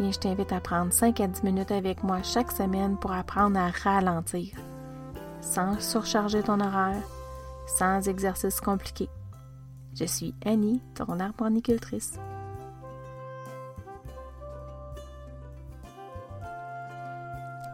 Je 0.00 0.16
t'invite 0.16 0.52
à 0.52 0.60
prendre 0.60 0.92
5 0.92 1.20
à 1.20 1.26
10 1.26 1.42
minutes 1.42 1.72
avec 1.72 2.04
moi 2.04 2.22
chaque 2.22 2.52
semaine 2.52 2.96
pour 2.96 3.10
apprendre 3.12 3.58
à 3.58 3.70
ralentir, 3.82 4.54
sans 5.40 5.80
surcharger 5.80 6.40
ton 6.40 6.60
horaire, 6.60 7.02
sans 7.66 8.06
exercice 8.08 8.60
compliqué. 8.60 9.08
Je 9.98 10.04
suis 10.04 10.34
Annie, 10.46 10.80
ton 10.94 11.18
arboricultrice. 11.18 12.12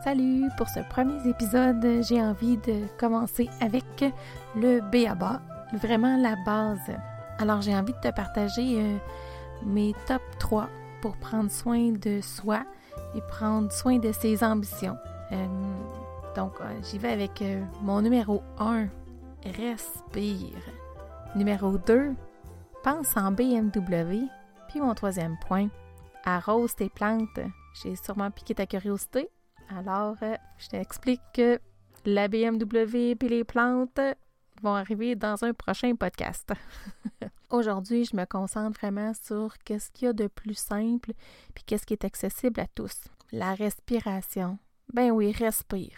Salut! 0.03 0.49
Pour 0.57 0.69
ce 0.71 0.81
premier 0.89 1.29
épisode, 1.29 2.03
j'ai 2.09 2.23
envie 2.23 2.57
de 2.57 2.87
commencer 2.99 3.51
avec 3.61 4.03
le 4.57 4.81
BABA, 4.81 5.43
vraiment 5.75 6.17
la 6.17 6.37
base. 6.47 6.97
Alors, 7.39 7.61
j'ai 7.61 7.77
envie 7.77 7.93
de 7.93 8.01
te 8.01 8.15
partager 8.15 8.81
euh, 8.81 8.97
mes 9.67 9.95
top 10.07 10.23
3 10.39 10.69
pour 11.05 11.19
prendre 11.19 11.51
soin 11.51 11.93
de 11.93 12.23
soi 12.23 12.65
et 13.15 13.21
prendre 13.21 13.71
soin 13.71 13.99
de 13.99 14.11
ses 14.11 14.43
ambitions. 14.43 14.97
Euh, 15.33 15.47
donc, 16.35 16.59
euh, 16.63 16.81
j'y 16.83 16.97
vais 16.97 17.11
avec 17.11 17.45
mon 17.83 18.01
numéro 18.01 18.43
1, 18.59 18.89
respire. 19.45 20.57
Numéro 21.37 21.77
2, 21.77 22.15
pense 22.83 23.15
en 23.19 23.33
BMW. 23.33 24.23
Puis 24.71 24.81
mon 24.81 24.95
troisième 24.95 25.37
point, 25.47 25.69
arrose 26.25 26.75
tes 26.75 26.89
plantes. 26.89 27.39
J'ai 27.83 27.97
sûrement 27.97 28.31
piqué 28.31 28.55
ta 28.55 28.65
curiosité. 28.65 29.29
Alors, 29.69 30.17
euh, 30.23 30.37
je 30.57 30.69
t'explique 30.69 31.21
que 31.35 31.61
la 32.07 32.29
BMW 32.29 33.11
et 33.11 33.29
les 33.29 33.45
plantes 33.45 34.01
vont 34.63 34.75
arriver 34.75 35.17
dans 35.17 35.45
un 35.45 35.53
prochain 35.53 35.95
podcast. 35.97 36.51
Aujourd'hui, 37.55 38.05
je 38.05 38.17
me 38.17 38.25
concentre 38.25 38.81
vraiment 38.81 39.13
sur 39.15 39.57
qu'est-ce 39.65 39.89
qu'il 39.93 40.07
y 40.07 40.09
a 40.09 40.13
de 40.13 40.27
plus 40.27 40.57
simple 40.57 41.13
puis 41.55 41.63
qu'est-ce 41.65 41.87
qui 41.87 41.93
est 41.93 42.05
accessible 42.05 42.59
à 42.59 42.67
tous. 42.67 43.05
La 43.31 43.55
respiration. 43.55 44.59
Ben 44.93 45.13
oui, 45.13 45.31
respire. 45.31 45.97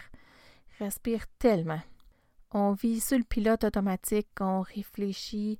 Respire 0.77 1.25
tellement. 1.39 1.81
On 2.51 2.73
vit 2.73 2.99
sur 2.99 3.17
le 3.17 3.23
pilote 3.23 3.63
automatique, 3.63 4.27
on 4.39 4.61
réfléchit 4.61 5.59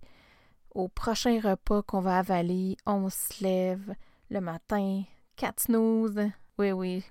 au 0.70 0.88
prochain 0.88 1.40
repas 1.42 1.82
qu'on 1.82 2.02
va 2.02 2.20
avaler, 2.20 2.78
on 2.86 3.10
se 3.10 3.44
lève 3.44 3.96
le 4.30 4.40
matin, 4.40 5.02
quatre 5.36 5.62
snooze. 5.62 6.30
Oui, 6.60 6.74
oui, 6.74 7.06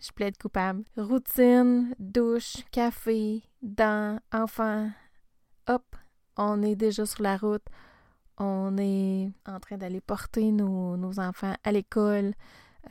je 0.00 0.12
plaide 0.12 0.38
coupable. 0.38 0.84
Routine, 0.96 1.92
douche, 1.98 2.58
café, 2.70 3.42
dents, 3.62 4.20
enfants. 4.32 4.92
Hop, 5.66 5.96
on 6.36 6.62
est 6.62 6.76
déjà 6.76 7.04
sur 7.04 7.24
la 7.24 7.36
route. 7.36 7.66
On 8.38 8.76
est 8.78 9.30
en 9.46 9.58
train 9.58 9.76
d'aller 9.76 10.00
porter 10.00 10.52
nos, 10.52 11.18
enfants 11.18 11.54
à 11.64 11.72
l'école 11.72 12.34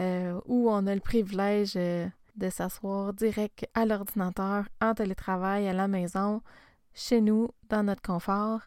euh, 0.02 0.40
où 0.45 0.70
on 0.70 0.86
a 0.86 0.94
le 0.94 1.02
privilège 1.02 1.73
euh, 1.78 2.08
de 2.36 2.50
s'asseoir 2.50 3.14
direct 3.14 3.66
à 3.73 3.86
l'ordinateur, 3.86 4.66
en 4.81 4.94
télétravail, 4.94 5.68
à 5.68 5.73
la 5.73 5.88
maison, 5.88 6.42
chez 6.94 7.22
nous, 7.22 7.50
dans 7.69 7.84
notre 7.84 8.02
confort. 8.02 8.62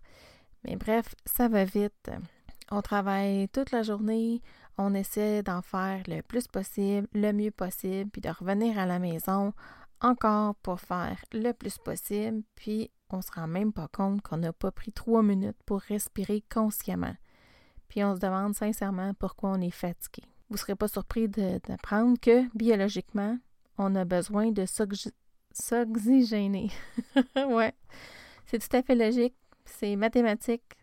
Mais 0.65 0.77
bref, 0.77 1.15
ça 1.27 1.49
va 1.49 1.65
vite. 1.65 2.11
On 2.71 2.83
travaille 2.83 3.49
toute 3.49 3.73
la 3.73 3.83
journée, 3.83 4.41
on 4.79 4.95
essaie 4.95 5.43
d'en 5.43 5.61
faire 5.61 6.03
le 6.07 6.23
plus 6.23 6.49
possible, 6.49 7.07
le 7.13 7.33
mieux 7.33 7.51
possible, 7.51 8.11
puis 8.11 8.23
de 8.23 8.31
revenir 8.31 8.79
à 8.79 8.87
la 8.87 8.99
maison 8.99 9.53
encore 10.01 10.55
pour 10.57 10.81
faire 10.81 11.23
le 11.33 11.53
plus 11.53 11.79
possible, 11.79 12.43
puis 12.55 12.91
on 13.12 13.22
se 13.22 13.32
rend 13.32 13.47
même 13.47 13.72
pas 13.72 13.88
compte 13.88 14.22
qu'on 14.22 14.38
n'a 14.38 14.53
pas 14.53 14.71
pris 14.71 14.93
trois 14.93 15.22
minutes 15.22 15.62
pour 15.66 15.81
respirer 15.81 16.43
consciemment. 16.53 17.15
Puis 17.88 18.04
on 18.04 18.15
se 18.15 18.21
demande 18.21 18.54
sincèrement 18.54 19.15
pourquoi 19.15 19.50
on 19.50 19.60
est 19.60 19.71
fatigué. 19.71 20.22
Vous 20.48 20.54
ne 20.54 20.59
serez 20.59 20.75
pas 20.75 20.88
surpris 20.88 21.28
d'apprendre 21.28 22.19
que 22.21 22.48
biologiquement, 22.56 23.38
on 23.78 23.94
a 23.94 24.04
besoin 24.04 24.50
de 24.50 24.65
s'oxygéner. 25.53 26.71
ouais, 27.37 27.75
c'est 28.47 28.59
tout 28.59 28.76
à 28.76 28.82
fait 28.82 28.94
logique, 28.94 29.34
c'est 29.65 29.97
mathématique, 29.97 30.77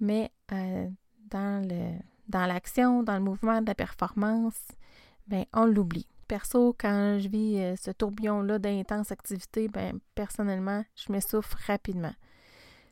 mais 0.00 0.30
euh, 0.52 0.88
dans 1.30 2.46
l'action, 2.46 3.02
dans 3.02 3.14
le 3.14 3.20
mouvement 3.24 3.60
de 3.60 3.66
la 3.66 3.74
performance, 3.74 4.68
ben 5.26 5.44
on 5.52 5.66
l'oublie. 5.66 6.08
Perso, 6.28 6.76
quand 6.78 7.18
je 7.18 7.28
vis 7.28 7.58
euh, 7.58 7.74
ce 7.76 7.90
tourbillon-là 7.90 8.58
d'intense 8.58 9.10
activité, 9.10 9.68
ben 9.68 9.98
personnellement, 10.14 10.84
je 10.94 11.10
m'essouffle 11.10 11.56
rapidement. 11.66 12.14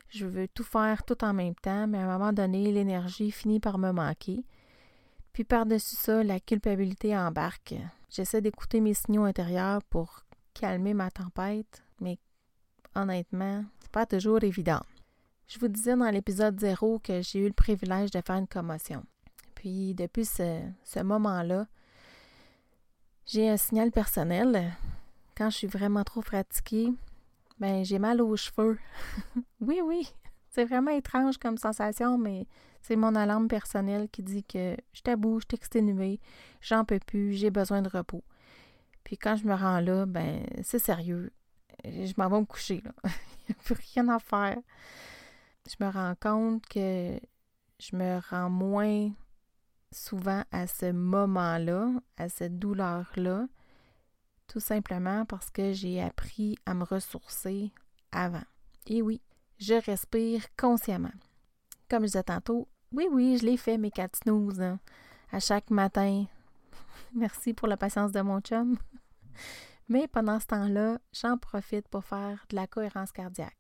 Je 0.09 0.27
veux 0.27 0.49
tout 0.49 0.65
faire 0.65 1.05
tout 1.05 1.23
en 1.25 1.35
même 1.35 1.55
temps, 1.55 1.87
mais 1.87 1.99
à 1.99 2.09
un 2.09 2.19
moment 2.19 2.33
donné, 2.33 2.73
l'énergie 2.73 3.31
finit 3.31 3.61
par 3.61 3.79
me 3.79 3.93
manquer. 3.93 4.45
Puis 5.33 5.45
par-dessus 5.45 5.97
ça, 5.97 6.25
la 6.25 6.41
culpabilité 6.41 7.17
embarque. 7.17 7.75
J'essaie 8.09 8.41
d'écouter 8.41 8.81
mes 8.81 8.95
signaux 8.95 9.25
intérieurs 9.25 9.83
pour 9.85 10.25
calmer 10.55 10.95
ma 10.95 11.11
tempête, 11.11 11.83
mais 12.01 12.19
honnêtement, 12.95 13.65
c'est 13.81 13.91
pas 13.91 14.07
toujours 14.07 14.43
évident. 14.43 14.81
Je 15.49 15.59
vous 15.59 15.69
disais 15.69 15.95
dans 15.95 16.11
l'épisode 16.11 16.59
0 16.59 17.01
que 17.01 17.21
j'ai 17.21 17.41
eu 17.41 17.47
le 17.47 17.53
privilège 17.53 18.11
de 18.11 18.21
faire 18.21 18.37
une 18.37 18.49
commotion. 18.49 19.05
Puis 19.55 19.95
depuis 19.95 20.25
ce, 20.25 21.03
moment-là, 21.03 21.67
j'ai 23.27 23.49
un 23.49 23.57
signal 23.57 23.91
personnel. 23.91 24.73
Quand 25.37 25.51
je 25.51 25.57
suis 25.57 25.67
vraiment 25.67 26.05
trop 26.05 26.23
fatiguée, 26.23 26.93
ben 27.59 27.85
j'ai 27.85 27.99
mal 27.99 28.23
aux 28.23 28.37
cheveux. 28.37 28.79
oui, 29.61 29.81
oui, 29.85 30.13
c'est 30.49 30.65
vraiment 30.65 30.93
étrange 30.93 31.37
comme 31.39 31.59
sensation, 31.59 32.17
mais 32.17 32.47
c'est 32.81 32.97
mon 32.97 33.15
alarme 33.15 33.49
personnelle 33.49 34.09
qui 34.09 34.23
dit 34.23 34.45
que 34.45 34.77
je 34.93 35.03
t'aboue, 35.03 35.41
je 35.41 35.55
exténuée, 35.55 36.21
j'en 36.61 36.85
peux 36.85 37.01
plus, 37.01 37.35
j'ai 37.35 37.51
besoin 37.51 37.83
de 37.83 37.89
repos. 37.89 38.23
Puis 39.05 39.19
quand 39.19 39.37
je 39.37 39.45
me 39.45 39.55
rends 39.55 39.81
là, 39.81 40.07
ben 40.07 40.47
c'est 40.63 40.79
sérieux. 40.79 41.33
Je 41.85 42.13
m'en 42.17 42.29
vais 42.29 42.41
me 42.41 42.47
coucher. 42.47 42.83
Il 43.05 43.55
n'y 43.55 43.57
a 43.59 43.63
plus 43.63 43.77
rien 43.95 44.09
à 44.09 44.19
faire. 44.19 44.57
Je 45.69 45.85
me 45.85 45.91
rends 45.91 46.15
compte 46.21 46.67
que 46.67 47.19
je 47.79 47.97
me 47.97 48.21
rends 48.31 48.51
moins 48.51 49.11
souvent 49.97 50.45
à 50.53 50.67
ce 50.67 50.93
moment-là, 50.93 51.91
à 52.17 52.29
cette 52.29 52.59
douleur-là, 52.59 53.47
tout 54.47 54.61
simplement 54.61 55.25
parce 55.25 55.51
que 55.51 55.73
j'ai 55.73 56.03
appris 56.03 56.57
à 56.67 56.75
me 56.75 56.85
ressourcer 56.85 57.73
avant. 58.13 58.45
Et 58.87 59.03
oui, 59.03 59.21
je 59.59 59.75
respire 59.75 60.45
consciemment. 60.57 61.13
Comme 61.89 62.03
je 62.03 62.09
disais 62.09 62.23
tantôt, 62.23 62.69
oui, 62.93 63.09
oui, 63.11 63.39
je 63.39 63.47
l'ai 63.47 63.57
fait, 63.57 63.79
mes 63.79 63.91
quatre 63.91 64.17
snooze, 64.17 64.61
hein, 64.61 64.79
à 65.33 65.41
chaque 65.41 65.71
matin. 65.71 66.27
Merci 67.15 67.55
pour 67.55 67.67
la 67.67 67.77
patience 67.77 68.13
de 68.13 68.21
mon 68.21 68.41
chum. 68.41 68.77
Mais 69.89 70.09
pendant 70.09 70.41
ce 70.41 70.47
temps-là, 70.47 70.99
j'en 71.13 71.39
profite 71.39 71.89
pour 71.89 72.05
faire 72.05 72.45
de 72.51 72.57
la 72.57 72.67
cohérence 72.67 73.13
cardiaque. 73.13 73.57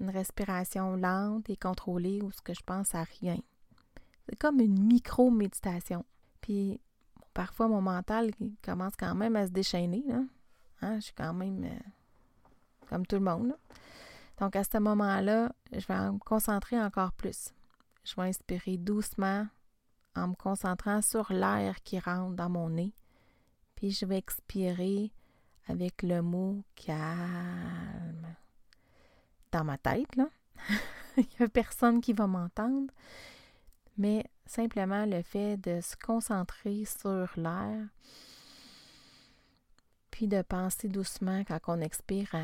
Une 0.00 0.10
respiration 0.10 0.96
lente 0.96 1.48
et 1.48 1.56
contrôlée 1.56 2.20
où 2.22 2.32
ce 2.32 2.42
que 2.42 2.54
je 2.54 2.62
pense 2.62 2.94
à 2.94 3.04
rien. 3.20 3.38
C'est 4.28 4.36
comme 4.36 4.60
une 4.60 4.82
micro-méditation. 4.82 6.04
Puis 6.40 6.80
parfois, 7.34 7.68
mon 7.68 7.80
mental 7.80 8.30
commence 8.62 8.94
quand 8.98 9.14
même 9.14 9.36
à 9.36 9.46
se 9.46 9.52
déchaîner. 9.52 10.04
Hein? 10.10 10.96
Je 10.96 11.00
suis 11.00 11.14
quand 11.14 11.34
même 11.34 11.64
euh, 11.64 11.90
comme 12.88 13.06
tout 13.06 13.16
le 13.16 13.22
monde. 13.22 13.56
Donc, 14.38 14.56
à 14.56 14.64
ce 14.64 14.78
moment-là, 14.78 15.52
je 15.72 15.86
vais 15.86 16.10
me 16.10 16.18
concentrer 16.18 16.80
encore 16.80 17.12
plus. 17.12 17.52
Je 18.04 18.14
vais 18.16 18.28
inspirer 18.28 18.76
doucement 18.76 19.46
en 20.16 20.28
me 20.28 20.34
concentrant 20.34 21.00
sur 21.00 21.32
l'air 21.32 21.82
qui 21.82 21.98
rentre 21.98 22.34
dans 22.34 22.50
mon 22.50 22.70
nez. 22.70 22.92
Puis 23.76 23.92
je 23.92 24.04
vais 24.04 24.18
expirer 24.18 25.12
avec 25.68 26.02
le 26.02 26.22
mot 26.22 26.62
calme 26.74 28.26
dans 29.52 29.64
ma 29.64 29.78
tête. 29.78 30.16
Là. 30.16 30.28
Il 31.16 31.26
n'y 31.38 31.46
a 31.46 31.48
personne 31.48 32.00
qui 32.00 32.12
va 32.12 32.26
m'entendre 32.26 32.92
mais 33.96 34.24
simplement 34.46 35.06
le 35.06 35.22
fait 35.22 35.56
de 35.56 35.80
se 35.80 35.96
concentrer 35.96 36.84
sur 36.84 37.28
l'air, 37.36 37.86
puis 40.10 40.28
de 40.28 40.42
penser 40.42 40.88
doucement 40.88 41.44
quand 41.44 41.58
on 41.68 41.80
expire 41.80 42.34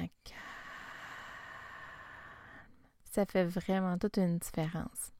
ça 3.05 3.27
fait 3.27 3.45
vraiment 3.45 3.99
toute 3.99 4.17
une 4.17 4.39
différence. 4.39 5.13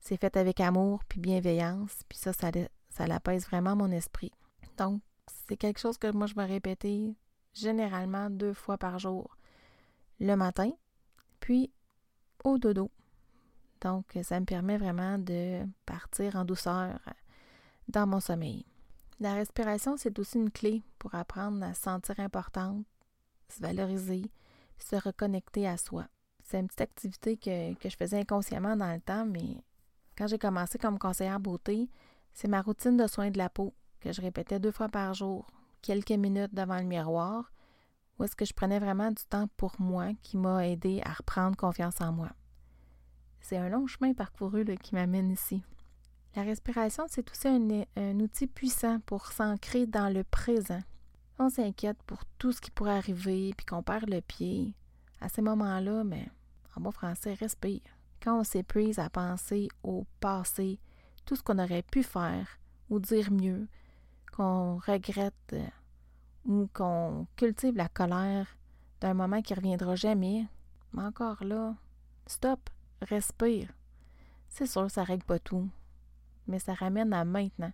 C'est 0.00 0.18
fait 0.18 0.36
avec 0.36 0.60
amour 0.60 1.02
puis 1.04 1.20
bienveillance, 1.20 2.02
puis 2.08 2.18
ça, 2.18 2.32
ça, 2.32 2.50
ça 2.90 3.06
l'apaise 3.06 3.46
vraiment 3.46 3.74
mon 3.74 3.90
esprit. 3.90 4.32
Donc, 4.76 5.00
c'est 5.26 5.56
quelque 5.56 5.80
chose 5.80 5.96
que 5.96 6.10
moi 6.10 6.26
je 6.26 6.34
vais 6.34 6.44
répéter 6.44 7.16
généralement 7.54 8.28
deux 8.28 8.52
fois 8.52 8.76
par 8.76 8.98
jour. 8.98 9.36
Le 10.20 10.34
matin, 10.34 10.70
puis 11.40 11.72
au 12.44 12.58
dodo. 12.58 12.90
Donc, 13.84 14.18
ça 14.22 14.40
me 14.40 14.46
permet 14.46 14.78
vraiment 14.78 15.18
de 15.18 15.60
partir 15.84 16.36
en 16.36 16.46
douceur 16.46 16.98
dans 17.88 18.06
mon 18.06 18.18
sommeil. 18.18 18.64
La 19.20 19.34
respiration, 19.34 19.98
c'est 19.98 20.18
aussi 20.18 20.38
une 20.38 20.50
clé 20.50 20.82
pour 20.98 21.14
apprendre 21.14 21.62
à 21.62 21.74
se 21.74 21.82
sentir 21.82 22.18
importante, 22.18 22.84
se 23.48 23.60
valoriser, 23.60 24.32
se 24.78 24.96
reconnecter 24.96 25.68
à 25.68 25.76
soi. 25.76 26.06
C'est 26.42 26.58
une 26.58 26.66
petite 26.66 26.80
activité 26.80 27.36
que, 27.36 27.74
que, 27.74 27.90
je 27.90 27.96
faisais 27.96 28.18
inconsciemment 28.18 28.74
dans 28.74 28.92
le 28.92 29.00
temps, 29.00 29.26
mais 29.26 29.62
quand 30.16 30.26
j'ai 30.28 30.38
commencé 30.38 30.78
comme 30.78 30.98
conseillère 30.98 31.38
beauté, 31.38 31.90
c'est 32.32 32.48
ma 32.48 32.62
routine 32.62 32.96
de 32.96 33.06
soins 33.06 33.30
de 33.30 33.38
la 33.38 33.50
peau 33.50 33.74
que 34.00 34.12
je 34.12 34.22
répétais 34.22 34.58
deux 34.58 34.72
fois 34.72 34.88
par 34.88 35.12
jour, 35.12 35.46
quelques 35.82 36.10
minutes 36.10 36.54
devant 36.54 36.78
le 36.78 36.84
miroir, 36.84 37.52
où 38.18 38.24
est-ce 38.24 38.36
que 38.36 38.44
je 38.46 38.54
prenais 38.54 38.78
vraiment 38.78 39.10
du 39.10 39.24
temps 39.24 39.48
pour 39.58 39.74
moi 39.78 40.12
qui 40.22 40.38
m'a 40.38 40.66
aidé 40.66 41.02
à 41.04 41.12
reprendre 41.12 41.56
confiance 41.56 42.00
en 42.00 42.12
moi. 42.12 42.30
C'est 43.44 43.58
un 43.58 43.68
long 43.68 43.86
chemin 43.86 44.14
parcouru 44.14 44.64
qui 44.80 44.94
m'amène 44.94 45.30
ici. 45.30 45.62
La 46.34 46.44
respiration, 46.44 47.04
c'est 47.08 47.30
aussi 47.30 47.46
un, 47.46 48.18
outil 48.20 48.46
puissant 48.46 49.00
pour 49.00 49.32
s'ancrer 49.32 49.86
dans 49.86 50.08
le 50.08 50.24
présent. 50.24 50.80
On 51.38 51.50
s'inquiète 51.50 52.02
pour 52.04 52.24
tout 52.38 52.52
ce 52.52 52.62
qui 52.62 52.70
pourrait 52.70 52.96
arriver, 52.96 53.52
puis 53.54 53.66
qu'on 53.66 53.82
perd 53.82 54.08
le 54.08 54.22
pied. 54.22 54.72
À 55.20 55.28
ces 55.28 55.42
moments-là, 55.42 56.04
mais 56.04 56.26
en 56.74 56.80
bon 56.80 56.90
français, 56.90 57.34
respire. 57.34 57.82
Quand 58.22 58.40
on 58.40 58.44
s'épuise 58.44 58.98
à 58.98 59.10
penser 59.10 59.68
au 59.82 60.06
passé, 60.20 60.80
tout 61.26 61.36
ce 61.36 61.42
qu'on 61.42 61.58
aurait 61.58 61.82
pu 61.82 62.02
faire 62.02 62.48
ou 62.88 62.98
dire 62.98 63.30
mieux, 63.30 63.68
qu'on 64.32 64.78
regrette 64.78 65.52
euh, 65.52 65.68
ou 66.46 66.70
qu'on 66.72 67.26
cultive 67.36 67.76
la 67.76 67.88
colère 67.88 68.46
d'un 69.02 69.12
moment 69.12 69.42
qui 69.42 69.52
ne 69.52 69.58
reviendra 69.58 69.96
jamais, 69.96 70.46
mais 70.94 71.02
encore 71.02 71.44
là, 71.44 71.74
stop, 72.26 72.70
respire. 73.02 73.68
C'est 74.48 74.66
sûr, 74.66 74.90
ça 74.90 75.04
règle 75.04 75.24
pas 75.24 75.38
tout, 75.38 75.68
mais 76.46 76.58
ça 76.58 76.74
ramène 76.74 77.12
à 77.12 77.24
maintenant. 77.24 77.72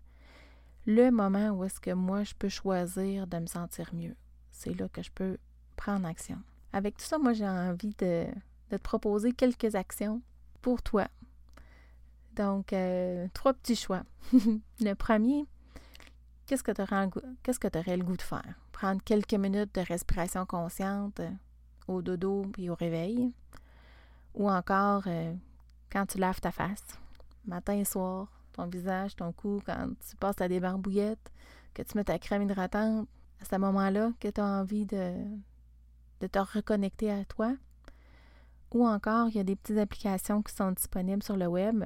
Le 0.87 1.11
moment 1.11 1.51
où 1.51 1.65
est-ce 1.65 1.79
que 1.79 1.93
moi, 1.93 2.25
je 2.25 2.35
peux 2.35 2.49
choisir 2.49 3.27
de 3.27 3.39
me 3.39 3.47
sentir 3.47 3.91
mieux. 3.93 4.17
C'est 4.51 4.79
là 4.79 4.89
que 4.89 5.03
je 5.03 5.11
peux 5.11 5.37
prendre 5.77 6.07
action. 6.07 6.39
Avec 6.73 6.97
tout 6.97 7.05
ça, 7.05 7.19
moi, 7.19 7.33
j'ai 7.33 7.49
envie 7.49 7.95
de, 7.99 8.27
te 8.71 8.77
proposer 8.77 9.33
quelques 9.33 9.75
actions 9.75 10.23
pour 10.63 10.83
toi. 10.83 11.09
Donc, 12.35 12.73
euh, 12.73 13.27
trois 13.35 13.53
petits 13.53 13.77
choix. 13.77 14.05
le 14.81 14.95
premier, 14.95 15.45
qu'est-ce 16.47 16.63
que 16.63 16.73
tu 16.73 16.81
aurais, 16.81 17.97
le 17.97 18.05
goût 18.05 18.17
de 18.17 18.23
faire? 18.23 18.55
Prendre 18.73 19.03
quelques 19.03 19.35
minutes 19.35 19.75
de 19.75 19.81
respiration 19.81 20.47
consciente 20.47 21.21
au 21.89 22.03
dodo 22.03 22.47
et 22.57 22.71
au 22.71 22.75
réveil 22.75 23.33
ou 24.35 24.51
encore 24.51 25.03
euh, 25.07 25.35
quand 25.91 26.07
tu 26.07 26.19
laves 26.19 26.41
ta 26.41 26.51
face, 26.51 26.99
matin 27.47 27.75
et 27.75 27.85
soir, 27.85 28.29
ton 28.53 28.67
visage, 28.67 29.17
ton 29.17 29.33
cou, 29.33 29.61
quand 29.65 29.89
tu 30.09 30.17
passes 30.17 30.39
la 30.39 30.49
débarbouillette, 30.49 31.31
que 31.75 31.83
tu 31.83 31.97
mets 31.97 32.05
ta 32.05 32.19
crème 32.19 32.43
hydratante, 32.43 33.09
à 33.41 33.45
ce 33.45 33.57
moment-là 33.57 34.13
que 34.21 34.29
tu 34.29 34.41
as 34.41 34.45
envie 34.45 34.87
de, 34.87 35.15
de 36.21 36.27
te 36.27 36.39
reconnecter 36.39 37.11
à 37.11 37.25
toi. 37.25 37.55
Ou 38.73 38.87
encore, 38.87 39.29
il 39.29 39.37
y 39.37 39.41
a 39.41 39.45
des 39.45 39.57
petites 39.57 39.79
applications 39.79 40.43
qui 40.43 40.55
sont 40.55 40.71
disponibles 40.73 41.23
sur 41.23 41.37
le 41.37 41.47
web. 41.47 41.85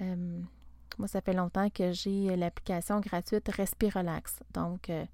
Euh, 0.00 0.40
moi, 0.98 1.08
ça 1.08 1.20
fait 1.20 1.32
longtemps 1.32 1.70
que 1.70 1.92
j'ai 1.92 2.36
l'application 2.36 3.00
gratuite 3.00 3.48
Respirelax. 3.48 4.40
Donc, 4.52 4.90
euh, 4.90 5.04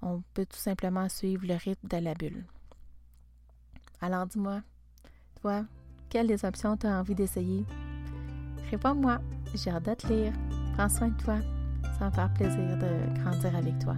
on 0.00 0.22
peut 0.34 0.46
tout 0.46 0.58
simplement 0.58 1.08
suivre 1.08 1.46
le 1.46 1.54
rythme 1.54 1.88
de 1.88 1.96
la 1.96 2.14
bulle. 2.14 2.44
Alors, 4.00 4.26
dis-moi, 4.26 4.62
quelles 6.08 6.26
des 6.26 6.44
options 6.44 6.76
tu 6.76 6.86
as 6.86 7.00
envie 7.00 7.14
d'essayer? 7.14 7.64
Réponds-moi, 8.70 9.18
j'ai 9.54 9.70
hâte 9.70 9.84
de 9.84 9.94
te 9.94 10.06
lire. 10.06 10.32
Prends 10.76 10.88
soin 10.88 11.08
de 11.08 11.22
toi. 11.22 11.36
Ça 11.82 11.98
va 12.00 12.06
me 12.06 12.12
faire 12.12 12.34
plaisir 12.34 12.78
de 12.78 13.20
grandir 13.20 13.56
avec 13.56 13.78
toi. 13.78 13.96